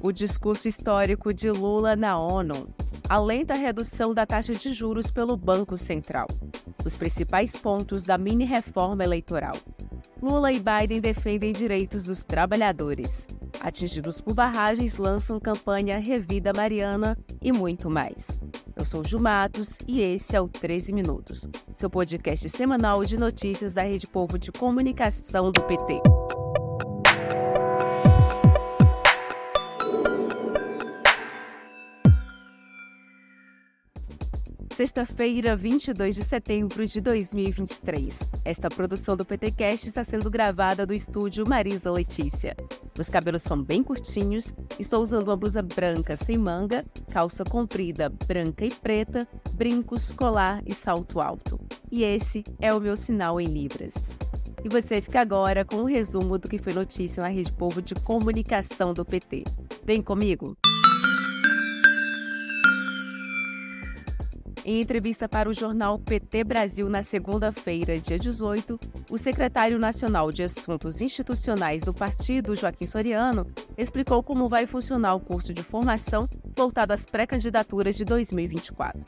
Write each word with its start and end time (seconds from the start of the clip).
o 0.00 0.12
discurso 0.12 0.68
histórico 0.68 1.32
de 1.32 1.50
Lula 1.50 1.96
na 1.96 2.18
ONU, 2.18 2.68
além 3.08 3.44
da 3.44 3.54
redução 3.54 4.14
da 4.14 4.24
taxa 4.26 4.54
de 4.54 4.72
juros 4.72 5.10
pelo 5.10 5.36
Banco 5.36 5.76
Central, 5.76 6.28
os 6.84 6.96
principais 6.96 7.56
pontos 7.56 8.04
da 8.04 8.16
mini-reforma 8.16 9.02
eleitoral. 9.02 9.54
Lula 10.22 10.52
e 10.52 10.60
Biden 10.60 11.00
defendem 11.00 11.52
direitos 11.52 12.04
dos 12.04 12.24
trabalhadores. 12.24 13.26
Atingidos 13.60 14.20
por 14.20 14.34
barragens 14.34 14.96
lançam 14.96 15.40
campanha 15.40 15.98
Revida 15.98 16.52
Mariana 16.54 17.16
e 17.40 17.52
muito 17.52 17.88
mais. 17.88 18.40
Eu 18.76 18.84
sou 18.84 19.04
Ju 19.04 19.18
Matos 19.18 19.78
e 19.86 20.00
esse 20.00 20.36
é 20.36 20.40
o 20.40 20.48
13 20.48 20.92
Minutos, 20.92 21.48
seu 21.74 21.90
podcast 21.90 22.48
semanal 22.48 23.04
de 23.04 23.16
notícias 23.18 23.74
da 23.74 23.82
Rede 23.82 24.06
Povo 24.06 24.38
de 24.38 24.52
Comunicação 24.52 25.50
do 25.50 25.62
PT. 25.62 26.17
Sexta-feira, 34.78 35.56
22 35.56 36.14
de 36.14 36.22
setembro 36.22 36.86
de 36.86 37.00
2023. 37.00 38.16
Esta 38.44 38.68
produção 38.68 39.16
do 39.16 39.24
PTcast 39.24 39.88
está 39.88 40.04
sendo 40.04 40.30
gravada 40.30 40.86
do 40.86 40.94
estúdio 40.94 41.44
Marisa 41.48 41.90
Letícia. 41.90 42.56
Os 42.96 43.10
cabelos 43.10 43.42
são 43.42 43.60
bem 43.60 43.82
curtinhos, 43.82 44.54
estou 44.78 45.02
usando 45.02 45.26
uma 45.26 45.36
blusa 45.36 45.62
branca 45.62 46.16
sem 46.16 46.38
manga, 46.38 46.86
calça 47.10 47.42
comprida 47.42 48.08
branca 48.08 48.64
e 48.64 48.70
preta, 48.72 49.26
brincos, 49.54 50.12
colar 50.12 50.62
e 50.64 50.72
salto 50.72 51.20
alto. 51.20 51.58
E 51.90 52.04
esse 52.04 52.44
é 52.60 52.72
o 52.72 52.80
meu 52.80 52.96
sinal 52.96 53.40
em 53.40 53.48
libras. 53.48 54.16
E 54.64 54.68
você 54.68 55.02
fica 55.02 55.20
agora 55.20 55.64
com 55.64 55.78
um 55.78 55.86
resumo 55.86 56.38
do 56.38 56.48
que 56.48 56.58
foi 56.62 56.72
notícia 56.72 57.20
na 57.20 57.28
Rede 57.28 57.52
Povo 57.52 57.82
de 57.82 57.96
Comunicação 57.96 58.94
do 58.94 59.04
PT. 59.04 59.42
Vem 59.84 60.00
comigo! 60.00 60.56
Em 64.68 64.82
entrevista 64.82 65.26
para 65.26 65.48
o 65.48 65.54
jornal 65.54 65.98
PT 65.98 66.44
Brasil 66.44 66.90
na 66.90 67.02
segunda-feira, 67.02 67.98
dia 67.98 68.18
18, 68.18 68.78
o 69.10 69.16
secretário 69.16 69.78
nacional 69.78 70.30
de 70.30 70.42
Assuntos 70.42 71.00
Institucionais 71.00 71.80
do 71.80 71.94
partido, 71.94 72.54
Joaquim 72.54 72.84
Soriano, 72.84 73.46
explicou 73.78 74.22
como 74.22 74.46
vai 74.46 74.66
funcionar 74.66 75.14
o 75.14 75.20
curso 75.20 75.54
de 75.54 75.62
formação 75.62 76.28
voltado 76.54 76.92
às 76.92 77.06
pré-candidaturas 77.06 77.96
de 77.96 78.04
2024. 78.04 79.02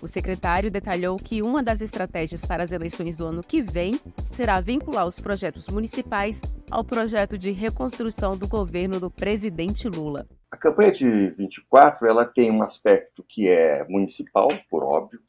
O 0.00 0.06
secretário 0.06 0.70
detalhou 0.70 1.18
que 1.18 1.42
uma 1.42 1.62
das 1.62 1.82
estratégias 1.82 2.46
para 2.46 2.62
as 2.62 2.72
eleições 2.72 3.18
do 3.18 3.26
ano 3.26 3.42
que 3.42 3.60
vem 3.60 4.00
será 4.30 4.58
vincular 4.58 5.06
os 5.06 5.20
projetos 5.20 5.68
municipais 5.68 6.40
ao 6.70 6.82
projeto 6.82 7.36
de 7.36 7.50
reconstrução 7.50 8.38
do 8.38 8.48
governo 8.48 8.98
do 8.98 9.10
presidente 9.10 9.86
Lula. 9.86 10.26
Campanha 10.64 10.92
de 10.92 11.28
24 11.32 12.06
ela 12.06 12.24
tem 12.24 12.50
um 12.50 12.62
aspecto 12.62 13.22
que 13.22 13.46
é 13.46 13.84
municipal, 13.86 14.48
por 14.70 14.82
óbvio, 14.82 15.20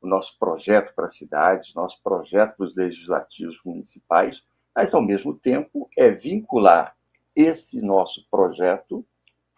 o 0.00 0.08
nosso 0.08 0.36
projeto 0.36 0.92
para 0.92 1.06
a 1.06 1.10
cidade, 1.10 1.70
nosso 1.76 2.02
projeto 2.02 2.56
para 2.56 2.66
os 2.66 2.74
legislativos 2.74 3.60
municipais, 3.64 4.42
mas 4.74 4.92
ao 4.92 5.00
mesmo 5.00 5.34
tempo 5.34 5.88
é 5.96 6.10
vincular 6.10 6.96
esse 7.36 7.80
nosso 7.80 8.26
projeto 8.28 9.06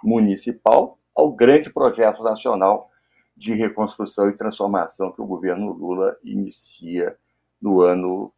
municipal 0.02 0.98
ao 1.16 1.32
grande 1.32 1.72
projeto 1.72 2.22
nacional 2.22 2.90
de 3.34 3.54
reconstrução 3.54 4.28
e 4.28 4.36
transformação 4.36 5.10
que 5.10 5.22
o 5.22 5.26
governo 5.26 5.72
Lula 5.72 6.18
inicia 6.22 7.16
no 7.62 7.80
ano 7.80 8.30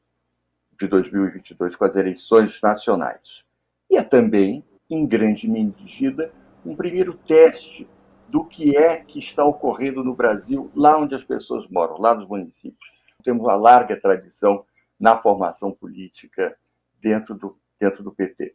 de 0.79 0.87
2022 0.87 1.75
com 1.75 1.85
as 1.85 1.97
eleições 1.97 2.61
nacionais. 2.63 3.43
E 3.91 3.97
é 3.97 4.05
também, 4.05 4.63
em 4.89 5.05
grande 5.05 5.49
medida, 5.49 6.33
um 6.67 6.75
primeiro 6.75 7.15
teste 7.15 7.89
do 8.29 8.45
que 8.45 8.77
é 8.77 8.97
que 8.97 9.21
está 9.21 9.45
ocorrendo 9.45 10.03
no 10.03 10.15
Brasil, 10.15 10.71
lá 10.75 10.99
onde 10.99 11.15
as 11.15 11.23
pessoas 11.23 11.67
moram, 11.69 11.99
lá 11.99 12.15
nos 12.15 12.29
municípios. 12.29 12.91
Temos 13.23 13.43
uma 13.43 13.55
larga 13.55 13.99
tradição 13.99 14.65
na 14.99 15.17
formação 15.17 15.71
política 15.71 16.57
dentro 17.01 17.35
do, 17.35 17.57
dentro 17.79 18.03
do 18.03 18.13
PT. 18.13 18.53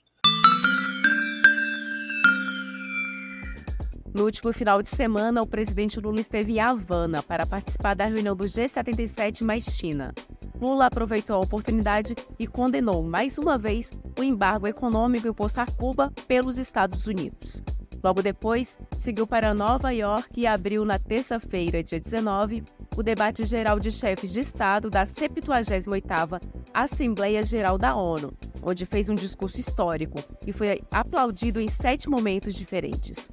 No 4.13 4.25
último 4.25 4.51
final 4.51 4.81
de 4.81 4.89
semana, 4.89 5.41
o 5.41 5.47
presidente 5.47 5.99
Lula 5.99 6.19
esteve 6.19 6.53
em 6.53 6.59
Havana 6.59 7.23
para 7.23 7.47
participar 7.47 7.95
da 7.95 8.05
reunião 8.05 8.35
do 8.35 8.43
G77 8.43 9.41
mais 9.41 9.63
China. 9.63 10.13
Lula 10.59 10.87
aproveitou 10.87 11.37
a 11.37 11.39
oportunidade 11.39 12.13
e 12.37 12.45
condenou 12.45 13.01
mais 13.03 13.37
uma 13.37 13.57
vez 13.57 13.89
o 14.19 14.23
embargo 14.23 14.67
econômico 14.67 15.29
imposto 15.29 15.61
a 15.61 15.65
Cuba 15.65 16.11
pelos 16.27 16.57
Estados 16.57 17.07
Unidos. 17.07 17.63
Logo 18.03 18.21
depois, 18.21 18.79
seguiu 18.97 19.27
para 19.27 19.53
Nova 19.53 19.91
York 19.91 20.39
e 20.39 20.47
abriu 20.47 20.83
na 20.83 20.97
terça-feira, 20.97 21.83
dia 21.83 21.99
19, 21.99 22.63
o 22.97 23.03
debate 23.03 23.45
geral 23.45 23.79
de 23.79 23.91
chefes 23.91 24.33
de 24.33 24.39
Estado 24.39 24.89
da 24.89 25.05
78ª 25.05 26.41
Assembleia 26.73 27.43
Geral 27.43 27.77
da 27.77 27.95
ONU, 27.95 28.33
onde 28.63 28.85
fez 28.85 29.09
um 29.09 29.15
discurso 29.15 29.59
histórico 29.59 30.17
e 30.47 30.51
foi 30.51 30.81
aplaudido 30.91 31.61
em 31.61 31.67
sete 31.67 32.09
momentos 32.09 32.55
diferentes. 32.55 33.29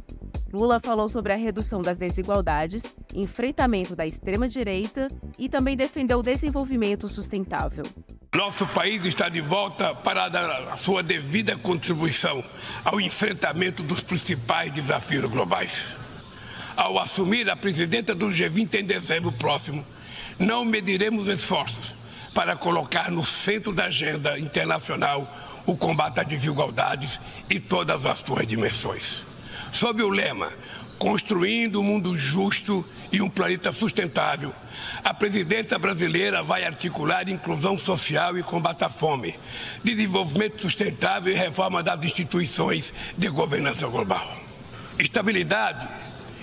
Lula 0.53 0.81
falou 0.81 1.09
sobre 1.09 1.33
a 1.33 1.37
redução 1.37 1.81
das 1.83 1.97
desigualdades, 1.97 2.83
enfrentamento 3.15 3.97
da 3.97 4.07
extrema-direita 4.07 5.09
e 5.39 5.49
também 5.49 5.77
defendeu 5.77 6.19
o 6.19 6.23
desenvolvimento 6.23 7.09
sustentável. 7.09 7.85
Nosso 8.35 8.67
país 8.67 9.07
está 9.07 9.31
de 9.31 9.41
volta 9.41 9.95
para 9.95 10.29
dar 10.29 10.51
a 10.71 10.77
sua 10.77 11.03
devida 11.03 11.57
contribuição 11.57 12.45
ao 12.85 13.01
enfrentamento 13.01 13.83
dos 13.83 14.03
principais 14.03 14.71
desafios 14.71 15.25
globais. 15.25 15.83
Ao 16.77 16.99
assumir 16.99 17.49
a 17.49 17.57
presidenta 17.57 18.15
do 18.15 18.27
G20 18.27 18.75
em 18.75 18.85
dezembro 18.85 19.33
próximo, 19.33 19.85
não 20.39 20.63
mediremos 20.63 21.27
esforços 21.27 21.95
para 22.35 22.55
colocar 22.55 23.11
no 23.11 23.25
centro 23.25 23.73
da 23.73 23.87
agenda 23.87 24.39
internacional 24.39 25.27
o 25.65 25.75
combate 25.75 26.21
às 26.21 26.27
desigualdades 26.27 27.19
e 27.49 27.59
todas 27.59 28.05
as 28.05 28.21
suas 28.21 28.47
dimensões. 28.47 29.25
Sob 29.73 30.03
o 30.03 30.09
lema 30.09 30.53
Construindo 30.99 31.81
um 31.81 31.85
mundo 31.85 32.17
justo 32.17 32.85
e 33.13 33.23
um 33.23 33.31
planeta 33.31 33.73
sustentável, 33.73 34.53
a 35.05 35.15
presidência 35.15 35.79
brasileira 35.79 36.43
vai 36.43 36.65
articular 36.65 37.29
inclusão 37.29 37.79
social 37.79 38.37
e 38.37 38.43
combate 38.43 38.83
à 38.83 38.89
fome, 38.89 39.39
desenvolvimento 39.85 40.63
sustentável 40.63 41.33
e 41.33 41.37
reforma 41.37 41.85
das 41.85 42.05
instituições 42.05 42.93
de 43.17 43.29
governança 43.29 43.87
global. 43.87 44.37
Estabilidade 44.99 45.89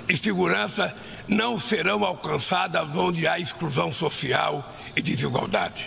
e 0.08 0.16
segurança 0.16 0.96
não 1.28 1.60
serão 1.60 2.06
alcançadas 2.06 2.96
onde 2.96 3.28
há 3.28 3.38
exclusão 3.38 3.92
social 3.92 4.74
e 4.96 5.02
desigualdade. 5.02 5.86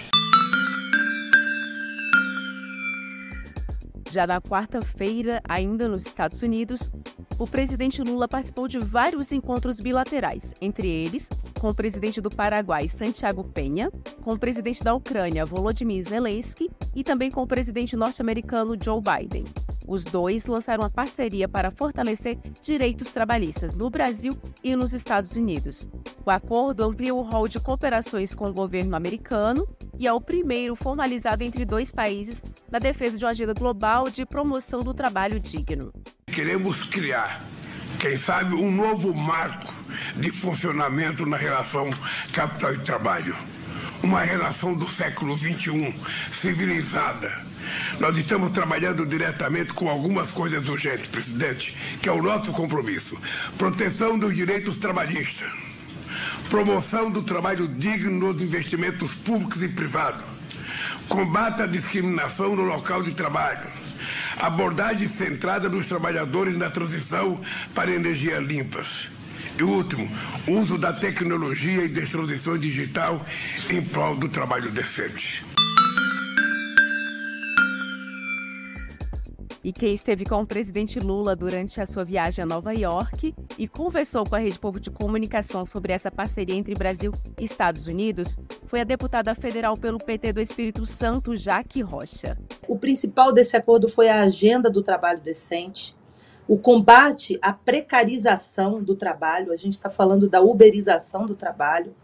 Já 4.11 4.27
na 4.27 4.41
quarta-feira, 4.41 5.43
ainda 5.47 5.87
nos 5.87 6.07
Estados 6.07 6.43
Unidos, 6.43 6.91
o 7.39 7.47
presidente 7.47 8.03
Lula 8.03 8.27
participou 8.27 8.67
de 8.67 8.79
vários 8.79 9.33
encontros 9.33 9.81
bilaterais, 9.81 10.55
entre 10.61 10.89
eles 10.89 11.29
com 11.61 11.69
o 11.71 11.75
presidente 11.75 12.21
do 12.21 12.31
Paraguai, 12.31 12.89
Santiago 12.89 13.45
Penha, 13.45 13.91
com 14.23 14.33
o 14.33 14.39
presidente 14.39 14.83
da 14.83 14.95
Ucrânia, 14.95 15.45
Volodymyr 15.45 16.03
Zelensky, 16.09 16.71
e 16.95 17.05
também 17.05 17.31
com 17.31 17.43
o 17.43 17.47
presidente 17.47 17.97
norte-americano 17.97 18.77
Joe 18.83 19.01
Biden. 19.01 19.45
Os 19.89 20.05
dois 20.05 20.45
lançaram 20.45 20.83
uma 20.85 20.91
parceria 20.91 21.49
para 21.49 21.71
fortalecer 21.71 22.39
direitos 22.61 23.11
trabalhistas 23.11 23.75
no 23.75 23.89
Brasil 23.89 24.37
e 24.63 24.77
nos 24.77 24.93
Estados 24.93 25.35
Unidos. 25.35 25.89
O 26.27 26.31
acordo 26.31 26.85
amplia 26.85 27.15
o 27.15 27.23
rol 27.23 27.49
de 27.49 27.59
cooperações 27.59 28.35
com 28.35 28.51
o 28.51 28.53
governo 28.53 28.95
americano 28.95 29.67
e 29.99 30.07
é 30.07 30.13
o 30.13 30.21
primeiro 30.21 30.77
formalizado 30.77 31.43
entre 31.43 31.65
dois 31.65 31.91
países 31.91 32.43
na 32.71 32.79
defesa 32.79 33.17
de 33.17 33.25
uma 33.25 33.31
agenda 33.31 33.55
global 33.55 34.11
de 34.11 34.27
promoção 34.27 34.81
do 34.81 34.93
trabalho 34.93 35.41
digno. 35.41 35.91
Queremos 36.27 36.83
criar, 36.83 37.43
quem 37.99 38.15
sabe, 38.15 38.53
um 38.53 38.71
novo 38.71 39.15
marco 39.15 39.73
de 40.17 40.31
funcionamento 40.31 41.25
na 41.25 41.39
relação 41.39 41.89
capital 42.31 42.75
e 42.75 42.79
trabalho. 42.81 43.35
Uma 44.03 44.21
relação 44.21 44.75
do 44.75 44.87
século 44.87 45.35
XXI, 45.35 45.95
civilizada. 46.31 47.33
Nós 47.99 48.17
estamos 48.17 48.51
trabalhando 48.51 49.07
diretamente 49.07 49.73
com 49.73 49.89
algumas 49.89 50.31
coisas 50.31 50.69
urgentes, 50.69 51.07
presidente, 51.07 51.77
que 52.03 52.09
é 52.09 52.13
o 52.13 52.23
nosso 52.23 52.53
compromisso: 52.53 53.21
proteção 53.57 54.19
dos 54.19 54.35
direitos 54.35 54.79
trabalhistas, 54.79 55.51
promoção 56.51 57.11
do 57.11 57.23
trabalho 57.23 57.69
digno 57.69 58.29
nos 58.29 58.43
investimentos 58.43 59.15
públicos 59.15 59.63
e 59.63 59.69
privados, 59.69 60.25
combate 61.09 61.63
à 61.63 61.67
discriminação 61.67 62.55
no 62.55 62.63
local 62.63 63.03
de 63.03 63.13
trabalho 63.13 63.69
abordagem 64.39 65.09
centrada 65.09 65.69
nos 65.69 65.87
trabalhadores 65.87 66.57
na 66.57 66.71
transição 66.71 67.41
para 67.75 67.91
energias 67.91 68.43
limpas. 68.43 69.09
E 69.59 69.65
último, 69.65 70.09
uso 70.47 70.79
da 70.79 70.93
tecnologia 70.93 71.85
e 71.85 71.89
da 71.89 72.07
transição 72.07 72.57
digital 72.57 73.25
em 73.69 73.83
prol 73.83 74.15
do 74.15 74.29
trabalho 74.29 74.71
decente. 74.71 75.43
E 79.69 79.73
quem 79.73 79.93
esteve 79.93 80.25
com 80.25 80.41
o 80.41 80.47
presidente 80.47 80.99
Lula 80.99 81.37
durante 81.37 81.79
a 81.79 81.85
sua 81.85 82.03
viagem 82.03 82.43
a 82.43 82.47
Nova 82.47 82.73
York 82.73 83.35
e 83.59 83.69
conversou 83.69 84.25
com 84.25 84.35
a 84.35 84.39
Rede 84.39 84.59
Povo 84.59 84.81
de 84.81 84.91
Comunicação 84.91 85.63
sobre 85.63 85.93
essa 85.93 86.11
parceria 86.11 86.57
entre 86.57 86.75
Brasil 86.75 87.13
e 87.39 87.45
Estados 87.45 87.87
Unidos 87.87 88.35
foi 88.67 88.81
a 88.81 88.85
deputada 88.85 89.35
federal 89.35 89.77
pelo 89.77 89.99
PT 89.99 90.33
do 90.33 90.41
Espírito 90.41 90.87
Santo, 90.87 91.37
Jaque 91.37 91.83
Rocha. 91.83 92.39
O 92.67 92.79
principal 92.79 93.31
desse 93.31 93.59
acordo 93.59 93.91
foi 93.91 94.09
a 94.09 94.23
agenda 94.23 94.71
do 94.71 94.83
trabalho 94.83 95.21
decente, 95.21 95.95
o 96.49 96.57
combate 96.57 97.39
à 97.43 97.53
precarização 97.53 98.83
do 98.83 98.97
trabalho, 98.97 99.53
a 99.53 99.57
gente 99.57 99.75
está 99.75 99.91
falando 99.91 100.31
da 100.31 100.41
uberização 100.41 101.27
do 101.27 101.35
trabalho, 101.35 101.95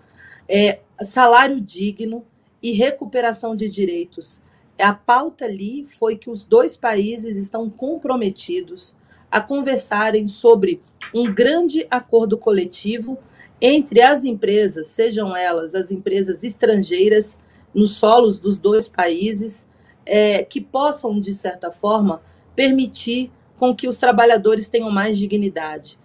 é, 0.46 0.80
salário 1.02 1.58
digno 1.62 2.26
e 2.62 2.72
recuperação 2.72 3.56
de 3.56 3.70
direitos 3.70 4.43
a 4.78 4.92
pauta 4.92 5.44
ali 5.44 5.86
foi 5.86 6.16
que 6.16 6.28
os 6.28 6.44
dois 6.44 6.76
países 6.76 7.36
estão 7.36 7.70
comprometidos 7.70 8.94
a 9.30 9.40
conversarem 9.40 10.28
sobre 10.28 10.80
um 11.14 11.32
grande 11.32 11.86
acordo 11.90 12.36
coletivo 12.38 13.18
entre 13.60 14.02
as 14.02 14.24
empresas, 14.24 14.88
sejam 14.88 15.36
elas 15.36 15.74
as 15.74 15.90
empresas 15.90 16.42
estrangeiras 16.42 17.38
nos 17.74 17.96
solos 17.96 18.38
dos 18.38 18.58
dois 18.58 18.86
países, 18.86 19.66
é, 20.06 20.44
que 20.44 20.60
possam, 20.60 21.18
de 21.18 21.34
certa 21.34 21.72
forma, 21.72 22.22
permitir 22.54 23.32
com 23.56 23.74
que 23.74 23.88
os 23.88 23.96
trabalhadores 23.96 24.68
tenham 24.68 24.90
mais 24.90 25.16
dignidade. 25.16 25.98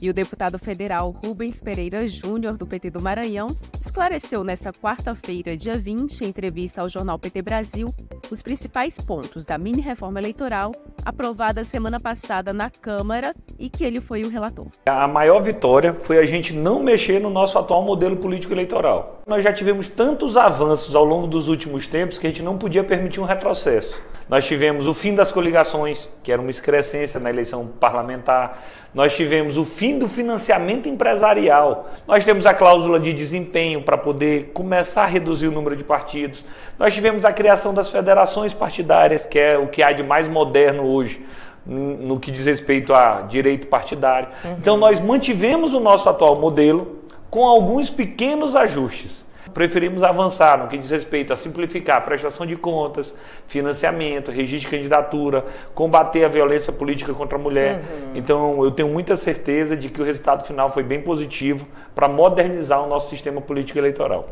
E 0.00 0.10
o 0.10 0.14
deputado 0.14 0.58
federal 0.58 1.10
Rubens 1.10 1.62
Pereira 1.62 2.06
Júnior, 2.06 2.58
do 2.58 2.66
PT 2.66 2.90
do 2.90 3.00
Maranhão, 3.00 3.48
esclareceu 3.80 4.44
nesta 4.44 4.70
quarta-feira, 4.70 5.56
dia 5.56 5.74
20, 5.74 6.20
em 6.20 6.28
entrevista 6.28 6.82
ao 6.82 6.88
jornal 6.88 7.18
PT 7.18 7.40
Brasil, 7.40 7.88
os 8.30 8.42
principais 8.42 9.00
pontos 9.00 9.46
da 9.46 9.56
mini-reforma 9.56 10.20
eleitoral 10.20 10.72
aprovada 11.02 11.64
semana 11.64 11.98
passada 11.98 12.52
na 12.52 12.68
Câmara 12.68 13.34
e 13.58 13.70
que 13.70 13.84
ele 13.84 14.00
foi 14.00 14.22
o 14.22 14.28
relator. 14.28 14.66
A 14.86 15.08
maior 15.08 15.40
vitória 15.40 15.94
foi 15.94 16.18
a 16.18 16.26
gente 16.26 16.52
não 16.52 16.82
mexer 16.82 17.18
no 17.18 17.30
nosso 17.30 17.58
atual 17.58 17.82
modelo 17.82 18.16
político 18.16 18.52
eleitoral. 18.52 19.22
Nós 19.26 19.42
já 19.42 19.52
tivemos 19.52 19.88
tantos 19.88 20.36
avanços 20.36 20.94
ao 20.94 21.04
longo 21.04 21.26
dos 21.26 21.48
últimos 21.48 21.86
tempos 21.86 22.18
que 22.18 22.26
a 22.26 22.30
gente 22.30 22.42
não 22.42 22.58
podia 22.58 22.84
permitir 22.84 23.20
um 23.20 23.24
retrocesso. 23.24 24.02
Nós 24.28 24.44
tivemos 24.44 24.88
o 24.88 24.94
fim 24.94 25.14
das 25.14 25.30
coligações, 25.30 26.08
que 26.22 26.32
era 26.32 26.42
uma 26.42 26.50
excrescência 26.50 27.20
na 27.20 27.30
eleição 27.30 27.66
parlamentar. 27.78 28.60
Nós 28.92 29.14
tivemos 29.14 29.56
o 29.56 29.64
fim 29.64 29.98
do 29.98 30.08
financiamento 30.08 30.88
empresarial. 30.88 31.88
Nós 32.08 32.24
temos 32.24 32.44
a 32.44 32.52
cláusula 32.52 32.98
de 32.98 33.12
desempenho 33.12 33.82
para 33.82 33.96
poder 33.96 34.50
começar 34.52 35.04
a 35.04 35.06
reduzir 35.06 35.46
o 35.46 35.52
número 35.52 35.76
de 35.76 35.84
partidos. 35.84 36.44
Nós 36.76 36.92
tivemos 36.92 37.24
a 37.24 37.32
criação 37.32 37.72
das 37.72 37.88
federações 37.90 38.52
partidárias, 38.52 39.24
que 39.24 39.38
é 39.38 39.56
o 39.56 39.68
que 39.68 39.82
há 39.82 39.92
de 39.92 40.02
mais 40.02 40.26
moderno 40.26 40.84
hoje 40.86 41.24
no 41.66 42.20
que 42.20 42.30
diz 42.30 42.46
respeito 42.46 42.94
a 42.94 43.22
direito 43.22 43.66
partidário. 43.66 44.28
Uhum. 44.44 44.52
Então 44.52 44.76
nós 44.76 45.00
mantivemos 45.00 45.74
o 45.74 45.80
nosso 45.80 46.08
atual 46.08 46.36
modelo 46.36 47.00
com 47.28 47.44
alguns 47.44 47.90
pequenos 47.90 48.54
ajustes 48.54 49.25
preferimos 49.52 50.02
avançar 50.02 50.58
no 50.58 50.68
que 50.68 50.76
diz 50.76 50.90
respeito 50.90 51.32
a 51.32 51.36
simplificar 51.36 51.98
a 51.98 52.00
prestação 52.00 52.46
de 52.46 52.56
contas, 52.56 53.14
financiamento, 53.46 54.30
registro 54.30 54.70
de 54.70 54.76
candidatura, 54.76 55.44
combater 55.74 56.24
a 56.24 56.28
violência 56.28 56.72
política 56.72 57.12
contra 57.12 57.38
a 57.38 57.40
mulher. 57.40 57.76
Uhum. 57.76 58.12
Então, 58.14 58.64
eu 58.64 58.70
tenho 58.70 58.88
muita 58.88 59.16
certeza 59.16 59.76
de 59.76 59.88
que 59.88 60.00
o 60.00 60.04
resultado 60.04 60.44
final 60.44 60.72
foi 60.72 60.82
bem 60.82 61.00
positivo 61.00 61.66
para 61.94 62.08
modernizar 62.08 62.82
o 62.82 62.88
nosso 62.88 63.10
sistema 63.10 63.40
político 63.40 63.78
eleitoral. 63.78 64.30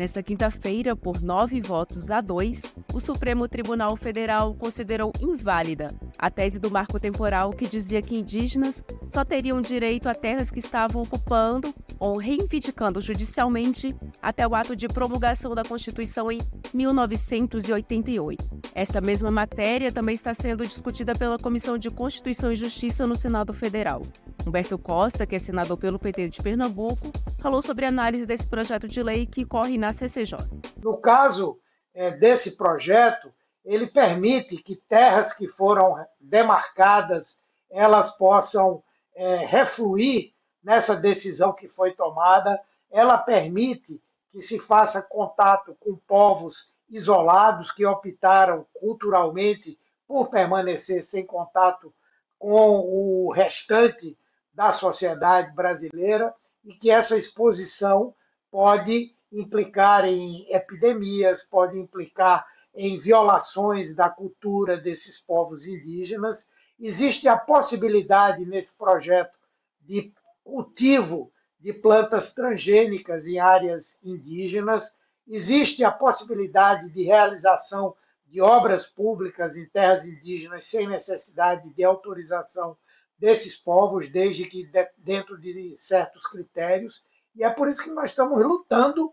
Nesta 0.00 0.22
quinta-feira, 0.22 0.96
por 0.96 1.20
nove 1.20 1.60
votos 1.60 2.10
a 2.10 2.22
dois, 2.22 2.62
o 2.94 2.98
Supremo 2.98 3.46
Tribunal 3.46 3.94
Federal 3.96 4.54
considerou 4.54 5.12
inválida 5.20 5.88
a 6.20 6.30
tese 6.30 6.58
do 6.58 6.70
marco 6.70 7.00
temporal 7.00 7.50
que 7.50 7.66
dizia 7.66 8.02
que 8.02 8.18
indígenas 8.18 8.84
só 9.06 9.24
teriam 9.24 9.60
direito 9.62 10.06
a 10.06 10.14
terras 10.14 10.50
que 10.50 10.58
estavam 10.58 11.02
ocupando 11.02 11.74
ou 11.98 12.18
reivindicando 12.18 13.00
judicialmente 13.00 13.96
até 14.20 14.46
o 14.46 14.54
ato 14.54 14.76
de 14.76 14.86
promulgação 14.86 15.54
da 15.54 15.64
Constituição 15.64 16.30
em 16.30 16.38
1988. 16.74 18.50
Esta 18.74 19.00
mesma 19.00 19.30
matéria 19.30 19.90
também 19.90 20.14
está 20.14 20.34
sendo 20.34 20.66
discutida 20.66 21.14
pela 21.14 21.38
Comissão 21.38 21.78
de 21.78 21.90
Constituição 21.90 22.52
e 22.52 22.56
Justiça 22.56 23.06
no 23.06 23.16
Senado 23.16 23.54
Federal. 23.54 24.02
Humberto 24.46 24.76
Costa, 24.78 25.26
que 25.26 25.36
é 25.36 25.38
senador 25.38 25.78
pelo 25.78 25.98
PT 25.98 26.28
de 26.28 26.42
Pernambuco, 26.42 27.10
falou 27.40 27.62
sobre 27.62 27.86
a 27.86 27.88
análise 27.88 28.26
desse 28.26 28.46
projeto 28.46 28.86
de 28.86 29.02
lei 29.02 29.24
que 29.24 29.46
corre 29.46 29.78
na 29.78 29.92
CCJ. 29.92 30.38
No 30.82 30.98
caso 30.98 31.58
é, 31.94 32.10
desse 32.10 32.52
projeto, 32.52 33.32
ele 33.64 33.86
permite 33.86 34.56
que 34.56 34.76
terras 34.76 35.32
que 35.32 35.46
foram 35.46 36.04
demarcadas 36.18 37.38
elas 37.70 38.10
possam 38.10 38.82
é, 39.14 39.36
refluir 39.36 40.32
nessa 40.62 40.96
decisão 40.96 41.52
que 41.52 41.68
foi 41.68 41.92
tomada. 41.92 42.60
Ela 42.90 43.16
permite 43.18 44.00
que 44.32 44.40
se 44.40 44.58
faça 44.58 45.00
contato 45.02 45.76
com 45.78 45.96
povos 45.96 46.68
isolados 46.88 47.70
que 47.70 47.86
optaram 47.86 48.66
culturalmente 48.74 49.78
por 50.06 50.28
permanecer 50.28 51.02
sem 51.02 51.24
contato 51.24 51.94
com 52.38 52.80
o 52.80 53.30
restante 53.30 54.16
da 54.52 54.72
sociedade 54.72 55.54
brasileira 55.54 56.34
e 56.64 56.74
que 56.74 56.90
essa 56.90 57.16
exposição 57.16 58.12
pode 58.50 59.14
implicar 59.32 60.04
em 60.04 60.46
epidemias, 60.52 61.42
pode 61.42 61.78
implicar 61.78 62.44
em 62.74 62.98
violações 62.98 63.94
da 63.94 64.08
cultura 64.08 64.76
desses 64.76 65.20
povos 65.20 65.66
indígenas. 65.66 66.48
Existe 66.78 67.28
a 67.28 67.36
possibilidade 67.36 68.44
nesse 68.44 68.72
projeto 68.74 69.36
de 69.80 70.12
cultivo 70.44 71.32
de 71.60 71.72
plantas 71.72 72.32
transgênicas 72.32 73.26
em 73.26 73.38
áreas 73.38 73.96
indígenas, 74.02 74.90
existe 75.28 75.84
a 75.84 75.90
possibilidade 75.90 76.88
de 76.90 77.02
realização 77.04 77.94
de 78.26 78.40
obras 78.40 78.86
públicas 78.86 79.56
em 79.56 79.66
terras 79.66 80.04
indígenas 80.04 80.64
sem 80.64 80.88
necessidade 80.88 81.68
de 81.70 81.84
autorização 81.84 82.76
desses 83.18 83.54
povos, 83.54 84.10
desde 84.10 84.46
que 84.46 84.68
dentro 84.96 85.38
de 85.38 85.76
certos 85.76 86.26
critérios, 86.26 87.02
e 87.34 87.44
é 87.44 87.50
por 87.50 87.68
isso 87.68 87.84
que 87.84 87.90
nós 87.90 88.08
estamos 88.08 88.42
lutando 88.42 89.12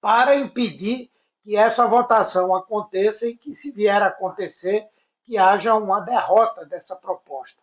para 0.00 0.36
impedir 0.36 1.10
que 1.44 1.56
essa 1.56 1.86
votação 1.86 2.54
aconteça 2.54 3.26
e 3.26 3.36
que, 3.36 3.52
se 3.52 3.70
vier 3.70 4.02
a 4.02 4.06
acontecer, 4.06 4.86
que 5.26 5.36
haja 5.36 5.74
uma 5.74 6.00
derrota 6.00 6.64
dessa 6.64 6.96
proposta. 6.96 7.62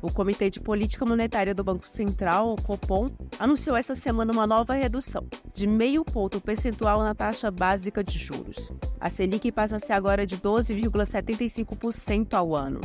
O 0.00 0.12
Comitê 0.12 0.48
de 0.48 0.60
Política 0.60 1.04
Monetária 1.04 1.54
do 1.54 1.64
Banco 1.64 1.88
Central, 1.88 2.52
o 2.52 2.62
Copom, 2.62 3.08
anunciou 3.38 3.76
esta 3.76 3.94
semana 3.96 4.32
uma 4.32 4.46
nova 4.46 4.74
redução 4.74 5.26
de 5.54 5.66
meio 5.66 6.04
ponto 6.04 6.40
percentual 6.40 7.00
na 7.00 7.14
taxa 7.14 7.50
básica 7.50 8.04
de 8.04 8.16
juros. 8.16 8.70
A 9.00 9.10
Selic 9.10 9.50
passa 9.50 9.76
a 9.76 9.80
ser 9.80 9.94
agora 9.94 10.24
de 10.24 10.36
12,75% 10.38 12.34
ao 12.34 12.54
ano. 12.54 12.80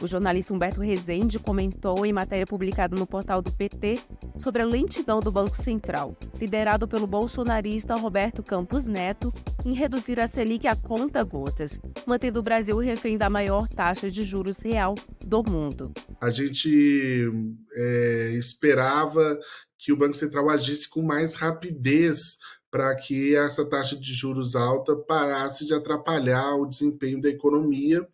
O 0.00 0.06
jornalista 0.06 0.52
Humberto 0.52 0.80
Rezende 0.80 1.38
comentou 1.38 2.04
em 2.04 2.12
matéria 2.12 2.46
publicada 2.46 2.96
no 2.96 3.06
portal 3.06 3.42
do 3.42 3.52
PT 3.52 3.98
sobre 4.38 4.62
a 4.62 4.66
lentidão 4.66 5.20
do 5.20 5.30
Banco 5.30 5.56
Central, 5.56 6.16
liderado 6.40 6.88
pelo 6.88 7.06
bolsonarista 7.06 7.94
Roberto 7.94 8.42
Campos 8.42 8.86
Neto, 8.86 9.32
em 9.64 9.72
reduzir 9.72 10.18
a 10.18 10.26
Selic 10.26 10.66
a 10.66 10.74
conta 10.74 11.22
gotas, 11.22 11.80
mantendo 12.06 12.40
o 12.40 12.42
Brasil 12.42 12.78
refém 12.78 13.16
da 13.16 13.30
maior 13.30 13.68
taxa 13.68 14.10
de 14.10 14.22
juros 14.22 14.60
real 14.60 14.94
do 15.24 15.42
mundo. 15.42 15.92
A 16.20 16.30
gente 16.30 17.30
é, 17.74 18.32
esperava 18.36 19.38
que 19.78 19.92
o 19.92 19.96
Banco 19.96 20.14
Central 20.14 20.48
agisse 20.48 20.88
com 20.88 21.02
mais 21.02 21.34
rapidez 21.34 22.38
para 22.70 22.94
que 22.96 23.36
essa 23.36 23.64
taxa 23.66 23.94
de 23.94 24.14
juros 24.14 24.56
alta 24.56 24.96
parasse 24.96 25.66
de 25.66 25.74
atrapalhar 25.74 26.54
o 26.54 26.66
desempenho 26.66 27.20
da 27.20 27.28
economia 27.28 28.08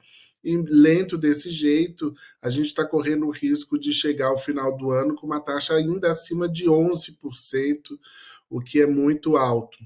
lento 0.56 1.18
desse 1.18 1.50
jeito, 1.50 2.14
a 2.40 2.48
gente 2.48 2.66
está 2.66 2.84
correndo 2.84 3.26
o 3.26 3.30
risco 3.30 3.78
de 3.78 3.92
chegar 3.92 4.28
ao 4.28 4.38
final 4.38 4.76
do 4.76 4.90
ano 4.90 5.14
com 5.14 5.26
uma 5.26 5.40
taxa 5.40 5.74
ainda 5.74 6.10
acima 6.10 6.48
de 6.48 6.64
11%, 6.66 7.16
o 8.48 8.60
que 8.60 8.80
é 8.80 8.86
muito 8.86 9.36
alto. 9.36 9.78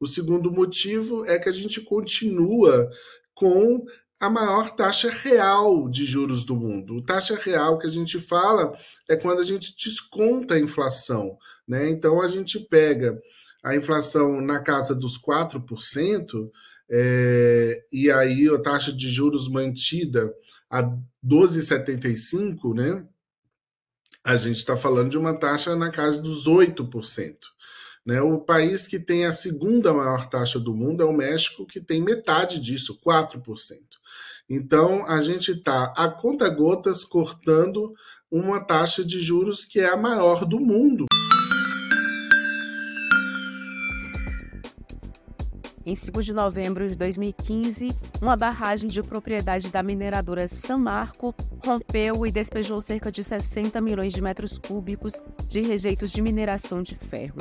O 0.00 0.06
segundo 0.06 0.50
motivo 0.50 1.24
é 1.26 1.38
que 1.38 1.48
a 1.48 1.52
gente 1.52 1.80
continua 1.82 2.90
com 3.34 3.84
a 4.18 4.28
maior 4.28 4.70
taxa 4.74 5.10
real 5.10 5.88
de 5.88 6.04
juros 6.04 6.44
do 6.44 6.54
mundo. 6.54 6.96
O 6.96 7.02
taxa 7.02 7.34
real 7.36 7.78
que 7.78 7.86
a 7.86 7.90
gente 7.90 8.18
fala 8.18 8.76
é 9.08 9.16
quando 9.16 9.40
a 9.40 9.44
gente 9.44 9.74
desconta 9.74 10.54
a 10.54 10.60
inflação. 10.60 11.38
Né? 11.66 11.88
Então, 11.88 12.20
a 12.20 12.28
gente 12.28 12.58
pega 12.58 13.18
a 13.62 13.74
inflação 13.74 14.40
na 14.40 14.62
casa 14.62 14.94
dos 14.94 15.18
4%, 15.18 16.50
é, 16.90 17.84
e 17.92 18.10
aí 18.10 18.48
a 18.48 18.58
taxa 18.58 18.92
de 18.92 19.08
juros 19.08 19.48
mantida 19.48 20.32
a 20.68 20.82
12,75, 21.24 22.74
né? 22.74 23.06
a 24.24 24.36
gente 24.36 24.56
está 24.56 24.76
falando 24.76 25.10
de 25.10 25.18
uma 25.18 25.38
taxa 25.38 25.74
na 25.74 25.90
casa 25.90 26.20
dos 26.20 26.46
8%. 26.46 27.36
Né? 28.04 28.20
O 28.20 28.38
país 28.38 28.86
que 28.86 28.98
tem 28.98 29.24
a 29.24 29.32
segunda 29.32 29.92
maior 29.92 30.28
taxa 30.28 30.58
do 30.58 30.74
mundo 30.74 31.02
é 31.02 31.06
o 31.06 31.12
México, 31.12 31.66
que 31.66 31.80
tem 31.80 32.02
metade 32.02 32.60
disso, 32.60 32.98
4%. 33.04 33.78
Então, 34.48 35.06
a 35.06 35.22
gente 35.22 35.52
está 35.52 35.92
a 35.96 36.08
conta 36.08 36.48
gotas 36.48 37.04
cortando 37.04 37.94
uma 38.30 38.60
taxa 38.60 39.04
de 39.04 39.20
juros 39.20 39.64
que 39.64 39.80
é 39.80 39.88
a 39.88 39.96
maior 39.96 40.44
do 40.44 40.58
mundo. 40.58 41.06
Em 45.90 45.96
5 45.96 46.22
de 46.22 46.32
novembro 46.32 46.88
de 46.88 46.94
2015, 46.94 47.90
uma 48.22 48.36
barragem 48.36 48.88
de 48.88 49.02
propriedade 49.02 49.72
da 49.72 49.82
mineradora 49.82 50.46
San 50.46 50.78
Marco 50.78 51.34
rompeu 51.66 52.24
e 52.24 52.30
despejou 52.30 52.80
cerca 52.80 53.10
de 53.10 53.24
60 53.24 53.80
milhões 53.80 54.12
de 54.12 54.22
metros 54.22 54.56
cúbicos 54.56 55.14
de 55.48 55.62
rejeitos 55.62 56.12
de 56.12 56.22
mineração 56.22 56.80
de 56.80 56.94
ferro. 56.94 57.38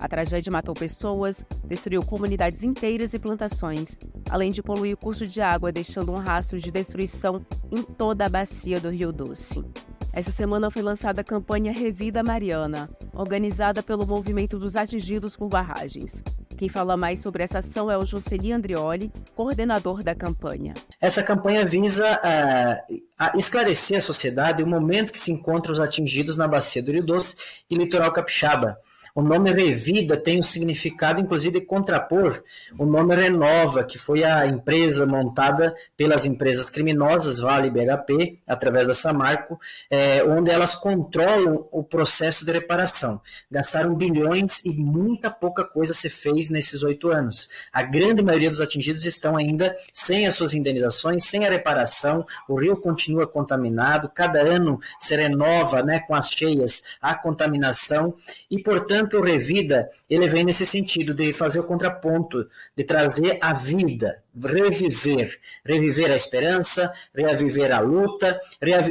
A 0.00 0.08
tragédia 0.08 0.50
matou 0.50 0.74
pessoas, 0.74 1.46
destruiu 1.64 2.02
comunidades 2.02 2.64
inteiras 2.64 3.14
e 3.14 3.20
plantações, 3.20 4.00
além 4.28 4.50
de 4.50 4.64
poluir 4.64 4.94
o 4.94 4.98
curso 4.98 5.24
de 5.24 5.40
água, 5.40 5.70
deixando 5.70 6.10
um 6.10 6.16
rastro 6.16 6.58
de 6.58 6.72
destruição 6.72 7.46
em 7.70 7.84
toda 7.84 8.26
a 8.26 8.28
bacia 8.28 8.80
do 8.80 8.90
Rio 8.90 9.12
Doce. 9.12 9.64
Essa 10.12 10.32
semana 10.32 10.72
foi 10.72 10.82
lançada 10.82 11.20
a 11.20 11.24
campanha 11.24 11.72
Revida 11.72 12.20
Mariana, 12.20 12.90
organizada 13.14 13.80
pelo 13.80 14.04
Movimento 14.04 14.58
dos 14.58 14.74
Atingidos 14.74 15.36
por 15.36 15.48
Barragens. 15.48 16.20
Quem 16.62 16.68
fala 16.68 16.96
mais 16.96 17.18
sobre 17.18 17.42
essa 17.42 17.58
ação 17.58 17.90
é 17.90 17.98
o 17.98 18.04
Jocely 18.04 18.52
Andrioli, 18.52 19.10
coordenador 19.34 20.04
da 20.04 20.14
campanha. 20.14 20.74
Essa 21.00 21.20
campanha 21.20 21.66
visa 21.66 22.04
uh, 22.06 23.36
esclarecer 23.36 23.98
a 23.98 24.00
sociedade 24.00 24.62
o 24.62 24.66
momento 24.68 25.12
que 25.12 25.18
se 25.18 25.32
encontram 25.32 25.72
os 25.72 25.80
atingidos 25.80 26.36
na 26.36 26.46
bacia 26.46 26.80
do 26.80 26.92
Rio 26.92 27.04
Doce 27.04 27.34
e 27.68 27.74
litoral 27.74 28.12
capixaba 28.12 28.78
o 29.14 29.22
nome 29.22 29.52
Revida 29.52 30.16
tem 30.16 30.38
o 30.38 30.42
significado, 30.42 31.20
inclusive, 31.20 31.60
de 31.60 31.66
contrapor 31.66 32.42
o 32.78 32.86
nome 32.86 33.14
Renova, 33.14 33.84
que 33.84 33.98
foi 33.98 34.24
a 34.24 34.46
empresa 34.46 35.06
montada 35.06 35.74
pelas 35.96 36.26
empresas 36.26 36.70
criminosas, 36.70 37.38
Vale 37.38 37.70
BHP, 37.70 38.38
através 38.46 38.86
da 38.86 38.94
Samarco, 38.94 39.60
é, 39.90 40.24
onde 40.24 40.50
elas 40.50 40.74
controlam 40.74 41.68
o 41.70 41.84
processo 41.84 42.44
de 42.44 42.52
reparação. 42.52 43.20
Gastaram 43.50 43.94
bilhões 43.94 44.64
e 44.64 44.70
muita 44.70 45.30
pouca 45.30 45.64
coisa 45.64 45.92
se 45.92 46.08
fez 46.08 46.48
nesses 46.48 46.82
oito 46.82 47.10
anos. 47.10 47.48
A 47.72 47.82
grande 47.82 48.22
maioria 48.22 48.48
dos 48.48 48.60
atingidos 48.60 49.04
estão 49.04 49.36
ainda 49.36 49.74
sem 49.92 50.26
as 50.26 50.34
suas 50.34 50.54
indenizações, 50.54 51.24
sem 51.24 51.46
a 51.46 51.50
reparação, 51.50 52.24
o 52.48 52.58
rio 52.58 52.76
continua 52.76 53.26
contaminado, 53.26 54.08
cada 54.08 54.40
ano 54.40 54.78
se 54.98 55.14
renova 55.14 55.82
né, 55.82 56.00
com 56.00 56.14
as 56.14 56.30
cheias 56.30 56.82
a 57.00 57.14
contaminação 57.14 58.14
e, 58.50 58.62
portanto, 58.62 59.01
Portanto, 59.02 59.18
o 59.18 59.24
Revida, 59.24 59.90
ele 60.08 60.28
vem 60.28 60.44
nesse 60.44 60.64
sentido 60.64 61.12
de 61.12 61.32
fazer 61.32 61.58
o 61.58 61.64
contraponto, 61.64 62.48
de 62.76 62.84
trazer 62.84 63.36
a 63.40 63.52
vida, 63.52 64.22
reviver, 64.40 65.40
reviver 65.64 66.10
a 66.12 66.14
esperança, 66.14 66.92
reviver 67.12 67.72
a 67.72 67.80
luta, 67.80 68.38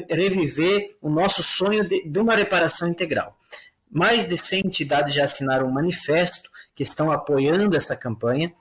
reviver 0.09 0.97
o 1.01 1.09
nosso 1.09 1.41
sonho 1.41 1.87
de, 1.87 2.09
de 2.09 2.19
uma 2.19 2.35
reparação 2.35 2.89
integral. 2.89 3.37
Mais 3.89 4.25
de 4.25 4.35
100 4.35 4.63
entidades 4.65 5.13
já 5.13 5.23
assinaram 5.23 5.67
um 5.67 5.71
manifesto 5.71 6.49
que 6.75 6.83
estão 6.83 7.09
apoiando 7.09 7.77
essa 7.77 7.95
campanha. 7.95 8.53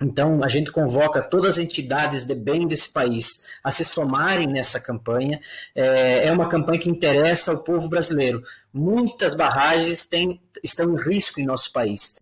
Então, 0.00 0.44
a 0.44 0.48
gente 0.48 0.70
convoca 0.70 1.20
todas 1.20 1.58
as 1.58 1.64
entidades 1.64 2.24
de 2.24 2.34
bem 2.34 2.68
desse 2.68 2.92
país 2.92 3.44
a 3.64 3.70
se 3.70 3.84
somarem 3.84 4.46
nessa 4.46 4.80
campanha. 4.80 5.40
É, 5.74 6.28
é 6.28 6.32
uma 6.32 6.48
campanha 6.48 6.78
que 6.78 6.88
interessa 6.88 7.50
ao 7.50 7.64
povo 7.64 7.88
brasileiro. 7.88 8.42
Muitas 8.72 9.34
barragens 9.34 10.04
têm, 10.04 10.40
estão 10.62 10.92
em 10.92 11.02
risco 11.02 11.40
em 11.40 11.46
nosso 11.46 11.72
país. 11.72 12.16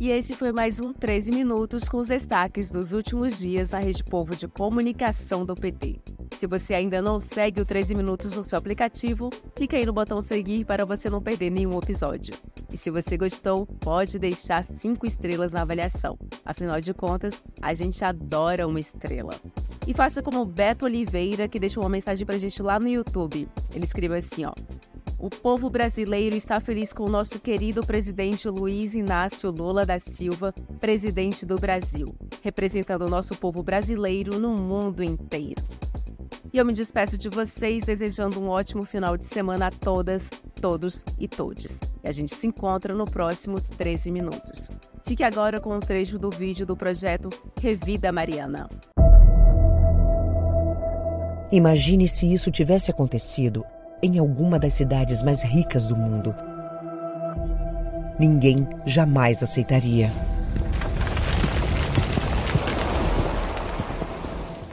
E 0.00 0.10
esse 0.10 0.34
foi 0.34 0.50
mais 0.50 0.80
um 0.80 0.92
13 0.92 1.30
Minutos 1.30 1.88
com 1.88 1.98
os 1.98 2.08
destaques 2.08 2.68
dos 2.68 2.92
últimos 2.92 3.38
dias 3.38 3.70
na 3.70 3.78
Rede 3.78 4.02
Povo 4.02 4.34
de 4.34 4.48
Comunicação 4.48 5.46
do 5.46 5.54
PT. 5.54 6.00
Se 6.36 6.48
você 6.48 6.74
ainda 6.74 7.00
não 7.00 7.20
segue 7.20 7.60
o 7.60 7.64
13 7.64 7.94
Minutos 7.94 8.32
no 8.32 8.42
seu 8.42 8.58
aplicativo, 8.58 9.30
clique 9.54 9.76
aí 9.76 9.86
no 9.86 9.92
botão 9.92 10.20
seguir 10.20 10.64
para 10.64 10.84
você 10.84 11.08
não 11.08 11.22
perder 11.22 11.48
nenhum 11.48 11.78
episódio. 11.78 12.34
E 12.72 12.76
se 12.76 12.90
você 12.90 13.16
gostou, 13.16 13.64
pode 13.64 14.18
deixar 14.18 14.64
cinco 14.64 15.06
estrelas 15.06 15.52
na 15.52 15.62
avaliação. 15.62 16.18
Afinal 16.44 16.80
de 16.80 16.92
contas, 16.92 17.40
a 17.62 17.72
gente 17.72 18.04
adora 18.04 18.66
uma 18.66 18.80
estrela. 18.80 19.34
E 19.86 19.94
faça 19.94 20.20
como 20.20 20.40
o 20.40 20.46
Beto 20.46 20.86
Oliveira, 20.86 21.46
que 21.46 21.60
deixou 21.60 21.84
uma 21.84 21.88
mensagem 21.88 22.26
pra 22.26 22.36
gente 22.36 22.60
lá 22.60 22.80
no 22.80 22.88
YouTube. 22.88 23.48
Ele 23.72 23.84
escreveu 23.84 24.16
assim, 24.16 24.44
ó. 24.44 24.52
O 25.24 25.30
povo 25.30 25.70
brasileiro 25.70 26.36
está 26.36 26.60
feliz 26.60 26.92
com 26.92 27.04
o 27.04 27.08
nosso 27.08 27.40
querido 27.40 27.80
presidente 27.80 28.46
Luiz 28.46 28.94
Inácio 28.94 29.50
Lula 29.50 29.86
da 29.86 29.98
Silva, 29.98 30.52
presidente 30.78 31.46
do 31.46 31.56
Brasil, 31.56 32.14
representando 32.42 33.06
o 33.06 33.08
nosso 33.08 33.34
povo 33.34 33.62
brasileiro 33.62 34.38
no 34.38 34.50
mundo 34.50 35.02
inteiro. 35.02 35.62
E 36.52 36.58
eu 36.58 36.66
me 36.66 36.74
despeço 36.74 37.16
de 37.16 37.30
vocês 37.30 37.86
desejando 37.86 38.38
um 38.38 38.50
ótimo 38.50 38.84
final 38.84 39.16
de 39.16 39.24
semana 39.24 39.68
a 39.68 39.70
todas, 39.70 40.28
todos 40.60 41.02
e 41.18 41.26
todes. 41.26 41.80
E 42.02 42.06
a 42.06 42.12
gente 42.12 42.34
se 42.34 42.46
encontra 42.46 42.94
no 42.94 43.06
próximo 43.06 43.58
13 43.78 44.10
minutos. 44.10 44.70
Fique 45.06 45.24
agora 45.24 45.58
com 45.58 45.74
um 45.74 45.80
trecho 45.80 46.18
do 46.18 46.28
vídeo 46.28 46.66
do 46.66 46.76
projeto 46.76 47.30
Revida 47.58 48.12
Mariana. 48.12 48.68
Imagine 51.50 52.06
se 52.06 52.30
isso 52.30 52.50
tivesse 52.50 52.90
acontecido 52.90 53.64
em 54.04 54.18
alguma 54.18 54.58
das 54.58 54.74
cidades 54.74 55.22
mais 55.22 55.42
ricas 55.42 55.86
do 55.86 55.96
mundo. 55.96 56.34
Ninguém 58.18 58.68
jamais 58.84 59.42
aceitaria. 59.42 60.10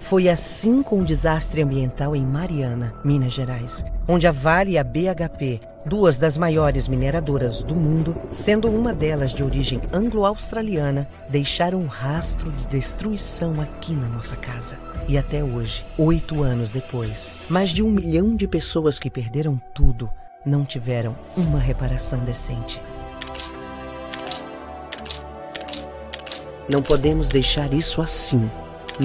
Foi 0.02 0.28
assim 0.28 0.84
com 0.84 1.00
o 1.00 1.06
desastre 1.06 1.62
ambiental 1.62 2.14
em 2.14 2.26
Mariana, 2.26 2.94
Minas 3.06 3.32
Gerais, 3.32 3.86
onde 4.06 4.28
a 4.28 4.32
Vale 4.34 4.72
e 4.72 4.78
a 4.78 4.84
BHP, 4.84 5.62
duas 5.86 6.18
das 6.18 6.38
maiores 6.38 6.88
mineradoras 6.88 7.62
do 7.62 7.76
mundo, 7.76 8.16
sendo 8.32 8.70
uma 8.70 8.94
delas 8.94 9.32
de 9.32 9.44
origem 9.44 9.82
anglo-australiana, 9.92 11.08
deixaram 11.30 11.80
um 11.80 11.88
rastro 11.88 12.52
de 12.52 12.68
destruição 12.68 13.60
aqui 13.60 13.94
na 13.94 14.08
nossa 14.08 14.36
casa. 14.36 14.78
E 15.08 15.18
até 15.18 15.44
hoje, 15.44 15.86
oito 15.98 16.44
anos 16.44 16.72
depois, 16.72 17.34
mais 17.50 17.70
de 17.70 17.84
um 17.84 17.90
milhão 17.90 18.36
de 18.36 18.48
pessoas 18.48 19.00
que 19.00 19.10
perderam 19.10 19.60
tudo 19.74 20.10
não 20.46 20.66
tiveram 20.66 21.16
uma 21.38 21.60
reparação 21.60 22.20
decente. 22.20 22.82
Não 26.72 26.82
podemos 26.82 27.30
deixar 27.30 27.74
isso 27.74 28.02
assim. 28.02 28.50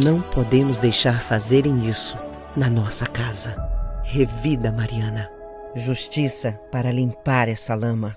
Não 0.05 0.21
podemos 0.21 0.79
deixar 0.79 1.21
fazerem 1.21 1.85
isso 1.87 2.17
na 2.57 2.71
nossa 2.71 3.07
casa. 3.07 3.57
Revida, 4.05 4.71
Mariana. 4.71 5.36
Justiça 5.77 6.59
para 6.73 6.91
limpar 6.91 7.51
essa 7.51 7.75
lama. 7.75 8.17